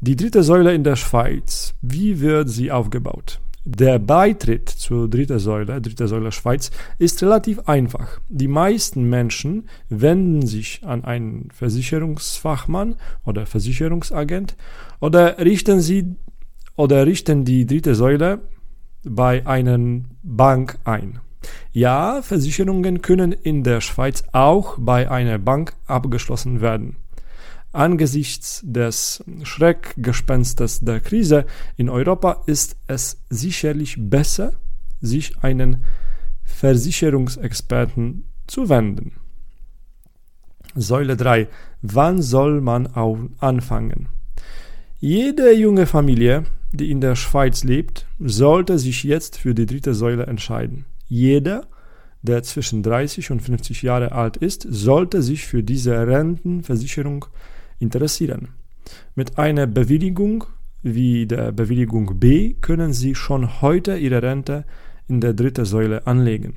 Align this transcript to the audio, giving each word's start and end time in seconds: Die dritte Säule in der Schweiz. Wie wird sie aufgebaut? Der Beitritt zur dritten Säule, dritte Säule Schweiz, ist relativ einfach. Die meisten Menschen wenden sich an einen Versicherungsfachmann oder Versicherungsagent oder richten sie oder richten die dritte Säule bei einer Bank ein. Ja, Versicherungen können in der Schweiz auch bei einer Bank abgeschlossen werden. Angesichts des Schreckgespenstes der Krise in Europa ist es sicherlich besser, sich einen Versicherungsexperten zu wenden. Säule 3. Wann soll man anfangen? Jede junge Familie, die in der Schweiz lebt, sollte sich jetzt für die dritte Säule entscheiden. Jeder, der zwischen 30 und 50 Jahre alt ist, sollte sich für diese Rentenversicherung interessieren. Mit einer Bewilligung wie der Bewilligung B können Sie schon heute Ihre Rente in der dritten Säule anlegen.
Die 0.00 0.14
dritte 0.14 0.44
Säule 0.44 0.74
in 0.74 0.84
der 0.84 0.94
Schweiz. 0.94 1.74
Wie 1.82 2.20
wird 2.20 2.48
sie 2.48 2.70
aufgebaut? 2.70 3.40
Der 3.64 3.98
Beitritt 3.98 4.68
zur 4.68 5.10
dritten 5.10 5.40
Säule, 5.40 5.80
dritte 5.80 6.06
Säule 6.06 6.30
Schweiz, 6.30 6.70
ist 6.98 7.20
relativ 7.20 7.58
einfach. 7.66 8.20
Die 8.28 8.46
meisten 8.46 9.10
Menschen 9.10 9.68
wenden 9.88 10.46
sich 10.46 10.82
an 10.84 11.04
einen 11.04 11.48
Versicherungsfachmann 11.50 12.94
oder 13.26 13.44
Versicherungsagent 13.44 14.56
oder 15.00 15.36
richten 15.38 15.80
sie 15.80 16.14
oder 16.76 17.04
richten 17.04 17.44
die 17.44 17.66
dritte 17.66 17.96
Säule 17.96 18.42
bei 19.02 19.44
einer 19.48 19.78
Bank 20.22 20.78
ein. 20.84 21.18
Ja, 21.72 22.22
Versicherungen 22.22 23.02
können 23.02 23.32
in 23.32 23.64
der 23.64 23.80
Schweiz 23.80 24.22
auch 24.30 24.76
bei 24.78 25.10
einer 25.10 25.38
Bank 25.38 25.74
abgeschlossen 25.86 26.60
werden. 26.60 26.94
Angesichts 27.72 28.62
des 28.64 29.22
Schreckgespenstes 29.42 30.80
der 30.80 31.00
Krise 31.00 31.44
in 31.76 31.90
Europa 31.90 32.42
ist 32.46 32.76
es 32.86 33.22
sicherlich 33.28 33.96
besser, 33.98 34.52
sich 35.00 35.38
einen 35.42 35.84
Versicherungsexperten 36.44 38.24
zu 38.46 38.68
wenden. 38.68 39.12
Säule 40.74 41.16
3. 41.16 41.48
Wann 41.82 42.22
soll 42.22 42.60
man 42.60 42.86
anfangen? 43.38 44.08
Jede 44.98 45.52
junge 45.52 45.86
Familie, 45.86 46.44
die 46.72 46.90
in 46.90 47.00
der 47.00 47.16
Schweiz 47.16 47.64
lebt, 47.64 48.06
sollte 48.18 48.78
sich 48.78 49.04
jetzt 49.04 49.38
für 49.38 49.54
die 49.54 49.66
dritte 49.66 49.94
Säule 49.94 50.26
entscheiden. 50.26 50.86
Jeder, 51.06 51.66
der 52.22 52.42
zwischen 52.42 52.82
30 52.82 53.30
und 53.30 53.40
50 53.40 53.82
Jahre 53.82 54.12
alt 54.12 54.36
ist, 54.36 54.66
sollte 54.68 55.22
sich 55.22 55.46
für 55.46 55.62
diese 55.62 56.06
Rentenversicherung 56.06 57.26
interessieren. 57.78 58.48
Mit 59.14 59.38
einer 59.38 59.66
Bewilligung 59.66 60.44
wie 60.82 61.26
der 61.26 61.52
Bewilligung 61.52 62.18
B 62.18 62.54
können 62.54 62.92
Sie 62.92 63.14
schon 63.14 63.60
heute 63.60 63.96
Ihre 63.96 64.22
Rente 64.22 64.64
in 65.08 65.20
der 65.20 65.34
dritten 65.34 65.64
Säule 65.64 66.06
anlegen. 66.06 66.56